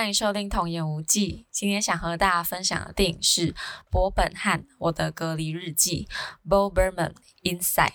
[0.00, 1.44] 欢迎收听《童言无忌》。
[1.50, 3.54] 今天想和大家分享的电影是
[3.90, 6.08] 伯本汉《我的隔离日记》
[6.48, 7.90] （Bo Berman Inside）。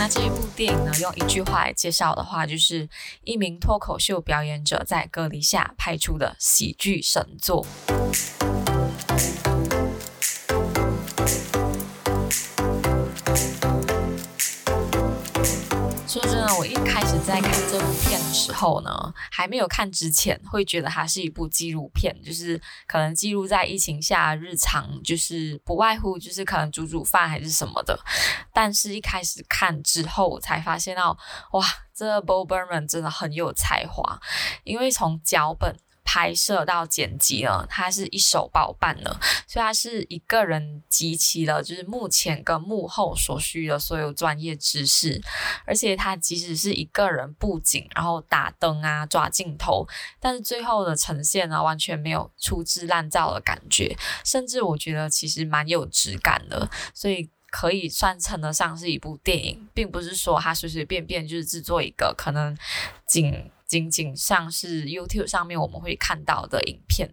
[0.00, 2.88] 那这一部电影呢，用一句话来介绍的话，就是
[3.22, 7.64] 一名脱口秀表演者在隔离下拍出的喜剧神作。
[16.58, 27.98] 我一开始在看这部片的时候呢，还没有看之前，会觉得它是一部纪录片，就是可能记录在疫情下日常，就是不外乎就是可能煮煮饭还是什么的。
[28.52, 31.16] 但是，一开始看之后，才发现到，
[31.52, 31.64] 哇，
[31.94, 34.20] 这 Bob Berman 真的很有才华，
[34.64, 35.76] 因为从脚本。
[36.04, 45.20] 拍摄到剪辑了，他是一手包办的，所以他是一个人集齐了，就是幕前跟幕后所需的所有专业知识，
[45.64, 49.86] 而且他即使是一个人布景，然后打灯啊、抓镜头，
[50.18, 62.56] 但是最后的呈现呢，完全没有粗制滥造的感觉，甚至我觉得其实蛮有质感的，所以可以算称得上是一部电影，并不是说他随随便便就是制作一个可能
[63.06, 63.50] 仅。
[63.70, 67.08] 仅仅像是 YouTube 上面我们会看到的影片。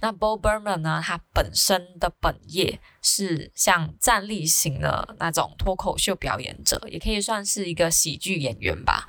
[0.00, 1.02] 那 Bo Berman 呢？
[1.04, 9.06] 他本身的本业是像站立型的那种脱口秀表演者，也可以算是一个喜剧演员吧。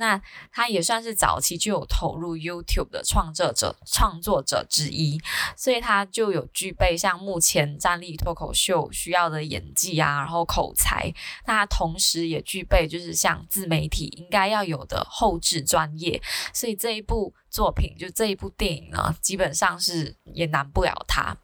[0.00, 0.18] 那
[0.50, 5.20] 他也算是早期就有投入 YouTube 的创作者、创作者之一，
[5.54, 11.12] 所以他就有具备像目前站立脱口秀需要的演技啊，然后口才。
[11.46, 16.20] 那他同时也具备就是像自媒体应该要有的后置专业，
[16.54, 21.36] 所以这一部作品就这一部电影呢，基本上是也难不了他。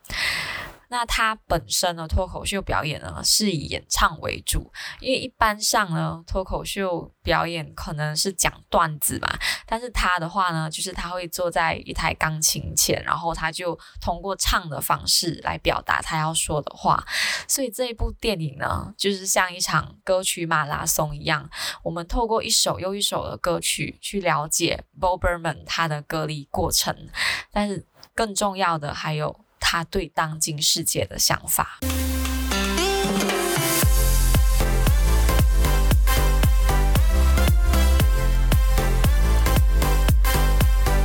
[0.88, 9.28] 那他本身的脱口秀表演呢，是以演唱为主，因为一般上呢，脱口秀表演可能是讲段子嘛，
[9.66, 17.04] 但是他的话呢，就是他会坐在一台钢琴前，然后他就通过唱的方式来表达他要说的话，
[17.48, 21.50] 所以这一部电影呢，就是像一场歌曲马拉松一样，
[21.82, 27.08] 我们透过一首又一首的歌曲去了解 Bo Burnham 他的隔离过程，
[27.50, 29.45] 但是更重要的还有。
[29.68, 31.80] 他对当今世界的想法。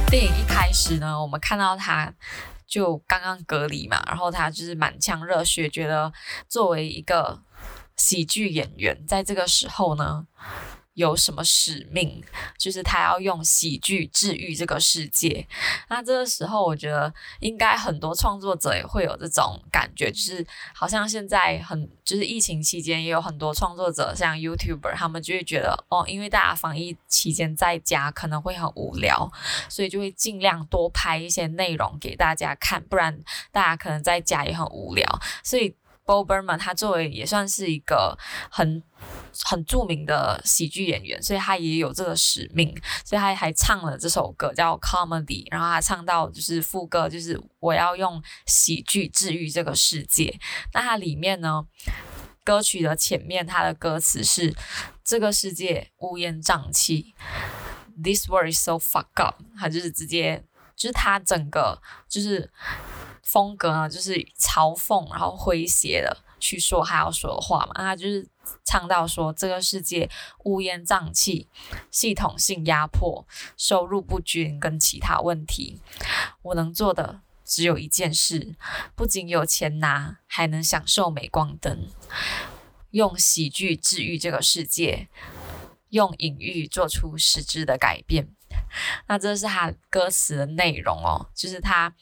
[0.08, 2.14] 电影一开始呢，我们看到他
[2.68, 6.14] 就刚刚隔离嘛，然后他就是满腔热血，觉得
[6.48, 7.42] 作为一个
[7.96, 10.28] 喜剧演员，在这个时候呢。
[10.94, 12.22] 有什么使命？
[12.58, 15.48] 就是他要用喜剧治愈这个世界。
[15.88, 29.32] 那这个时候，我觉得应该很多创作者也会有这种感觉，就是好像现在很，就是疫情期间也有很多创作者，像 YouTuber，他们就会觉得哦，因为大家防疫期间在家可能会很无聊，
[29.70, 33.18] 所以就会尽量多拍一些内容给大家看，不然
[33.52, 35.06] 大家可能在家也很无聊。
[35.42, 35.74] 所以
[36.06, 38.18] ，Boberman 他作为也算是一个
[38.50, 38.84] 很。
[39.46, 42.76] 很著名的喜剧演员，所以他也有这个使命，
[43.06, 50.40] 所以他还唱了这首歌叫《Comedy》，然后他唱到就是副歌，就是我要用喜剧治愈这个世界。
[50.74, 51.66] 那它里面呢，
[52.44, 54.54] 歌曲的前面，它的歌词是
[55.04, 57.14] 这个世界乌烟瘴气
[58.04, 60.44] ，This world is so fuck up，他就是直接
[60.76, 62.52] 就是他整个就是
[63.24, 68.28] 风格呢，就是嘲讽然后诙谐的去说他要说的话嘛，他就是。
[68.66, 70.10] 唱到说，这个世界
[70.46, 71.48] 乌烟瘴气，
[71.90, 75.80] 系统性压迫，收入不均跟其他问题，
[76.42, 78.56] 我能做的只有一件事，
[78.96, 81.88] 不仅有钱拿，还能享受镁光灯，
[82.90, 85.08] 用喜剧治愈这个世界，
[85.90, 88.36] 用隐喻做出实质的改变。
[89.08, 91.94] 那这是他歌词的内容哦，就是他，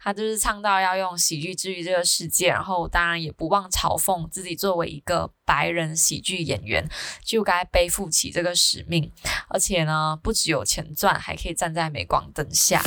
[0.00, 6.88] 他就是唱到要用喜剧治愈这个世界，然后当然也不忘嘲讽自己作为一个白人喜剧演员，
[7.22, 9.10] 就该背负起这个使命，
[9.48, 12.82] 而且呢，不只有钱赚，还可以站在镁光灯下。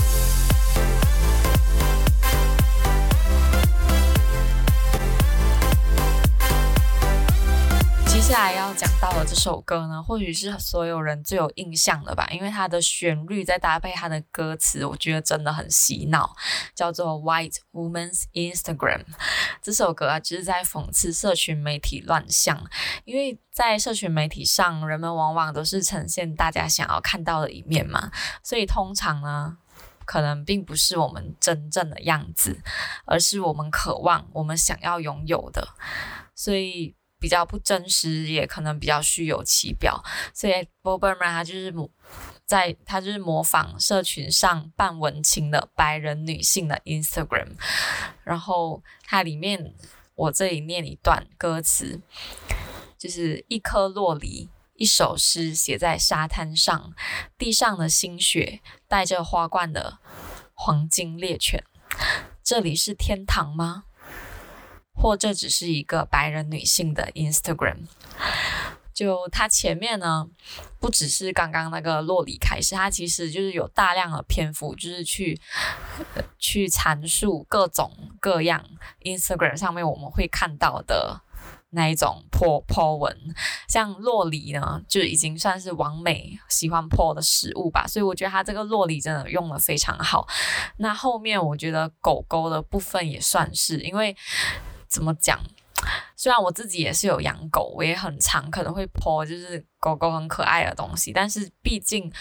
[8.27, 16.35] 接下来要讲到的这首歌呢，或许是所有人最有印象的吧，因为它的旋律再搭配它的歌词，我觉得真的很洗脑，
[16.75, 18.99] 叫做《White Woman's Instagram》。
[19.61, 22.61] 这首歌啊，就是在讽刺社群媒体乱象，
[23.05, 28.11] 因为在社群媒体上，人们往往都是呈现大家想要看到的一面嘛，
[28.43, 29.57] 所以通常呢，
[30.03, 32.61] 可能并不是我们真正的样子，
[33.05, 35.69] 而是我们渴望、我们想要拥有的，
[36.35, 36.96] 所以。
[37.19, 40.03] 比较不真实，也可能比较虚有其表。
[40.33, 41.89] 所以 Bo Burnham 他就是模
[42.45, 47.49] 在他就是模仿社群上扮文青的白人女性的 Instagram，
[48.23, 49.73] 然后它里面
[50.15, 52.01] 我这里念一段歌词，
[52.97, 56.93] 就是一颗洛梨，一首诗写在沙滩上，
[57.37, 59.99] 地上的新雪，带着花冠的
[60.53, 61.63] 黄金猎犬，
[62.41, 63.83] 这里是天堂吗？
[64.99, 67.85] 或这只是一个白人女性的 Instagram，
[68.91, 70.27] 就它前面呢，
[70.79, 75.39] 不只是刚刚那个洛里开始，它其实就是有大量的篇幅，就是去
[76.39, 78.65] 去阐述各种各样
[79.03, 81.21] Instagram 上面我们会看到的
[81.69, 83.15] 那一种 po 文，
[83.67, 90.27] 像洛里呢，就已经算是完美喜欢 po 的食物吧，所以我觉得它这个洛里真的用得非常好。
[90.77, 94.17] 那后面我觉得狗狗的部分也算是，因为。
[94.87, 95.39] 怎么讲？
[96.15, 102.11] 虽然我自己也是有养狗，我也很常可能会 po 就是狗狗很可爱的东西，但是毕竟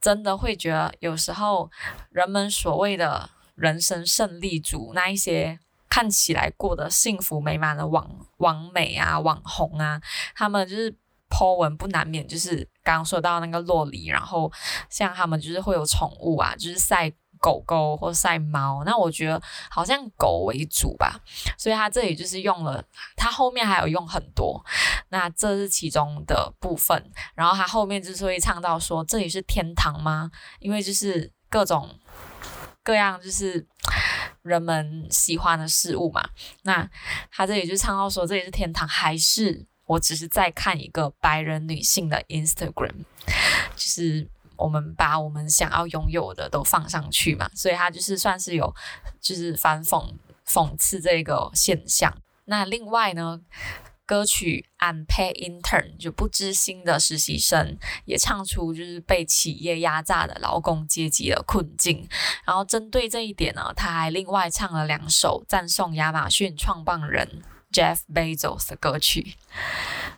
[0.00, 1.68] 真的会觉得有时候
[2.10, 5.58] 人们所谓的人生胜利组那一些
[5.88, 8.08] 看起来过得幸福美满的网
[8.38, 10.00] 网美啊、网红啊，
[10.36, 10.94] 他们就是
[11.28, 14.50] po 文不难免就是刚刚说到那个酪梨，然后
[14.88, 17.12] 像他们就是会有宠物啊，就是晒。
[17.40, 19.40] 狗狗或晒猫，那我觉得
[19.70, 21.18] 好像狗为主吧，
[21.56, 22.84] 所以它这里就是用了，
[23.16, 24.62] 它后面还有用很多，
[25.08, 27.10] 那这是其中的部分。
[27.34, 30.30] 然后它后面之所以唱到说这里是天堂吗？
[30.58, 31.88] 因为就是各种
[32.84, 33.66] 各样就是
[34.42, 36.22] 人们喜欢的事物嘛。
[36.64, 36.88] 那
[37.32, 43.04] 它这里就唱到说这里是天堂，还是我只是在看一个白人女性的 Instagram，
[43.74, 44.28] 就是。
[44.60, 48.74] 我们把我们想要拥有的都放上去嘛，所以他就是算是有，
[49.20, 50.12] 就是反讽
[50.46, 52.14] 讽刺这个现象。
[52.44, 53.40] 那另外呢，
[54.04, 62.08] 歌曲《Unpaid Intern》就不知心的实习生也唱出就是被企业压榨的劳工阶级的困境。
[62.44, 67.42] 然后针对这一点呢，他还另外唱了两首赞颂亚马逊创办人
[67.72, 69.36] Jeff Bezos 的歌曲。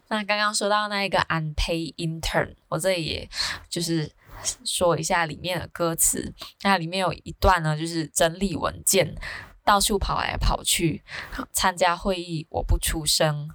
[0.08, 3.28] 那刚刚说到那一个《Unpaid Intern》，我这里也
[3.68, 4.10] 就是。
[4.64, 9.14] 说一下里面的歌词，那里面有一段呢，就是整理文件，
[9.64, 11.02] 到处跑来跑去，
[11.52, 13.48] 参加会议，我不出声，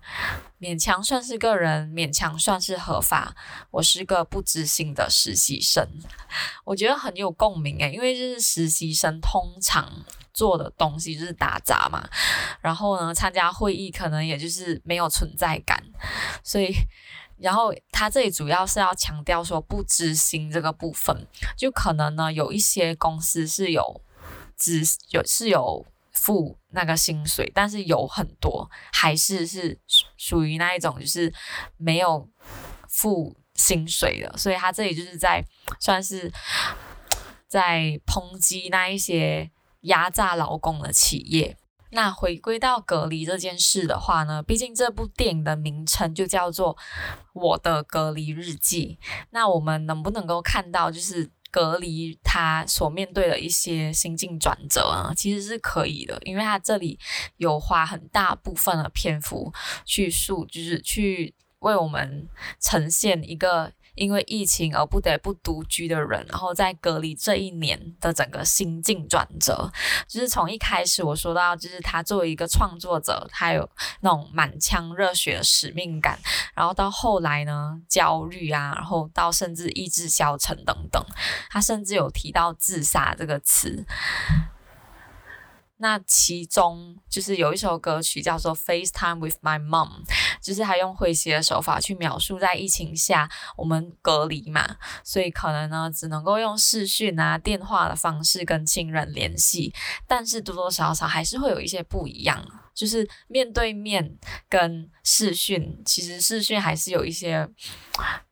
[0.59, 3.35] 勉强算是个人，勉强算是合法。
[3.71, 5.87] 我是个不知心的实习生，
[6.63, 9.91] 我觉得很有共鸣诶，因为就是实习生通常
[10.33, 12.07] 做的东西就是打杂嘛，
[12.61, 15.83] 然后呢，参加会议可能也就是没有存在感，
[16.43, 16.73] 所以。
[17.39, 24.01] 然后他这里主要是要强调说不知心这个部分，就可能呢有一些公司是有
[24.57, 29.79] 只有是有付那个薪水，但是有很多还是是
[30.17, 31.31] 属于那一种就是
[31.77, 32.27] 没有
[32.87, 35.43] 付薪水的，所以他这里就是在
[35.79, 36.31] 算是
[37.47, 39.51] 在抨击那一些
[39.81, 41.55] 压榨劳工的企业。
[41.91, 46.75] 那回归到隔离这件事的话呢，毕竟这部电影的名称就叫做
[47.33, 48.97] 《我的隔离日记》。
[49.29, 55.13] 那我们能不能够看到，就是隔离他所面对的一些心境转折啊？
[55.15, 56.99] 其实是可以的，因为他这里
[57.37, 59.53] 有花很大部分的篇幅
[59.85, 62.27] 去述，就是去为我们
[62.59, 63.71] 呈现一个。
[63.97, 69.69] 因为疫情而不得不独居的人，然后在隔离这一年的整个心境转折，
[70.07, 73.67] 就是从一开始我说到，就是他作为一个创作者，他有
[74.01, 76.17] 那种满腔热血的使命感，
[76.53, 81.03] 然后到后来呢，焦虑啊，然后到甚至意志消沉等等，
[81.49, 83.83] 他甚至有提到自杀这个词。
[85.79, 89.89] 那其中就是有一首歌曲叫做《FaceTime with My Mom》，
[90.41, 99.73] 就是他用诙谐的手法去描述在疫情下我们隔离嘛，所以可能呢只能够用视讯啊、电话的方式跟亲人联系，
[100.07, 102.43] 但是多多少少还是会有一些不一样。
[102.73, 107.47] 就是面对面跟视讯，其实视讯还是有一些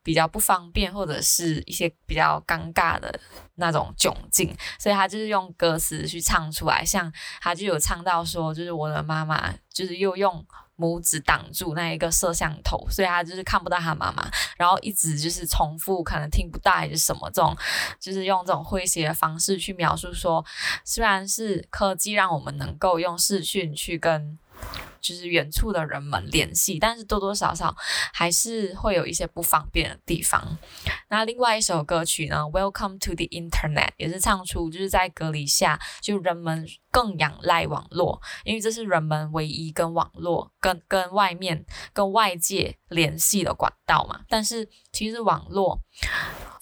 [0.02, 3.18] 比较不方便，或者是一些比较尴尬的
[3.54, 10.44] 那种窘境，所以他就是用歌词去唱出来，像他就有唱到说，就是我的妈妈，就是又用。
[10.78, 17.56] 拇指挡住那一个摄像头，所以他就是看不到他妈妈，然后一直就是重复，可能听不到还是什么这种，
[17.98, 20.44] 就是用这种诙谐的方式去描述说，
[20.84, 24.38] 虽然是科技让我们能够用视讯去跟
[25.00, 27.74] 就是远处的人们联系，但是多多少少
[28.12, 30.58] 还是会有一些不方便的地方。
[31.08, 44.22] 那另外一首歌曲呢，《Welcome to the Internet》也是唱出就是在隔离下，就人们更仰赖网络，因为这是人们唯一跟网络、跟跟外面、跟外界联系的管道嘛。
[44.28, 45.80] 但是其实网络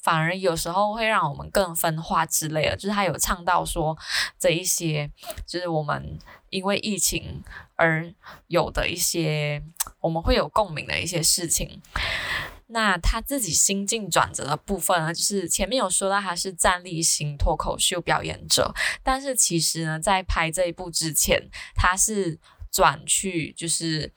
[0.04, 3.98] 反而有时候会让我们更分化之类的，就是他有唱到说
[4.38, 5.10] 这一些，
[5.44, 6.16] 就是我们
[6.50, 7.42] 因为疫情。
[7.76, 8.08] 而
[8.46, 9.60] 有的一些
[9.98, 11.82] 我们会有共鸣的一些事情，
[12.68, 22.38] 那他自己心境转折的部分呢，就是前面有说到他是站立型脱口秀表演者，但是其实呢，在拍这一部之前，他是
[22.70, 24.12] 转去就是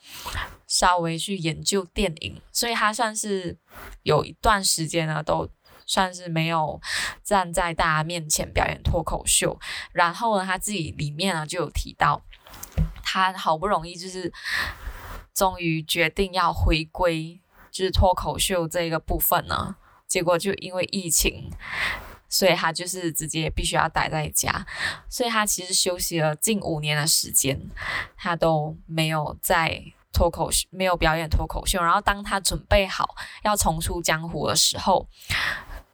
[0.68, 3.58] 稍微去研究电影，所以他算是
[4.04, 5.50] 有一段时间呢，都
[5.88, 6.80] 算是没有
[7.24, 9.60] 站在大家面前表演脱口秀。
[9.92, 12.22] 然后呢，他自己里面呢就有提到。
[13.10, 14.32] 他好不容易就是
[15.34, 17.40] 终于决定要回归，
[17.72, 21.50] 就是脱口秀这个部分呢，结果就因为疫情，
[22.28, 24.68] 所以他就是直接必须要待在家，
[25.10, 27.70] 所以他其实休息了近五年的时间，
[28.18, 31.82] 他都没有在脱口秀，没有表演脱口秀。
[31.82, 35.08] 然后当他准备好要重出江湖的时候，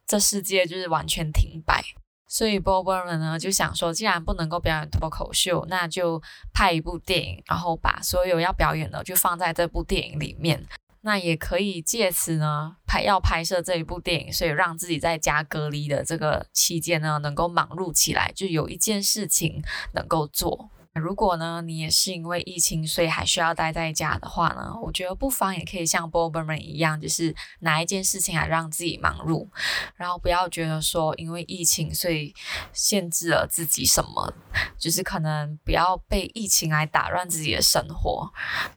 [0.05, 1.83] 这世界就是完全停摆。
[2.27, 6.19] 所以 Bo Burnham 呢就想说，既然不能够表演脱口秀，那就
[6.51, 10.65] 拍一部电影，然后把所有要表演的就放在这部电影里面。
[11.01, 19.61] 那也可以借此呢拍要拍摄这一部电影，所以让自己在家隔离的这个期间呢能够忙碌起来，就有一件事情
[19.93, 20.71] 能够做。
[20.99, 29.47] 如果呢，你也是因为疫情，所以还需要待在家的话呢，我觉得不妨也可以像 Bobber 们一样，就是拿一件事情来让自己忙碌，
[29.95, 32.33] 然后不要觉得说因为疫情所以
[32.71, 34.31] 限制了自己什么，
[34.77, 38.31] 就是可能不要被疫情来打乱自己的生活。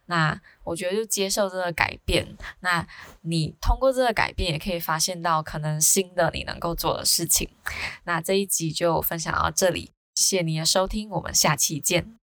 [0.07, 2.27] 那我觉得就接受这个改变，
[2.61, 2.87] 那
[3.21, 7.51] 你通过这个改变也可以发现到可能新的你能够做的事情。
[8.05, 9.96] 那这一集就分享到这里。
[10.17, 12.17] 谢谢你的收听，我们下期见。